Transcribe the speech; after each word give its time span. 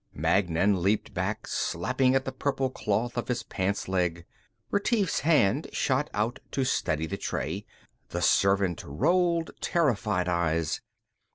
Magnan 0.15 0.81
leaped 0.81 1.13
back, 1.13 1.45
slapping 1.45 2.15
at 2.15 2.25
the 2.25 2.31
purple 2.31 2.71
cloth 2.71 3.17
of 3.19 3.27
his 3.27 3.43
pants 3.43 3.87
leg. 3.87 4.25
Retief's 4.71 5.19
hand 5.19 5.67
shot 5.71 6.09
out 6.11 6.39
to 6.53 6.63
steady 6.65 7.05
the 7.05 7.17
tray. 7.17 7.67
The 8.09 8.23
servant 8.23 8.83
rolled 8.83 9.51
terrified 9.61 10.27
eyes. 10.27 10.81